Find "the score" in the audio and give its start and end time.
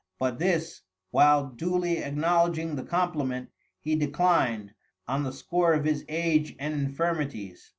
5.21-5.73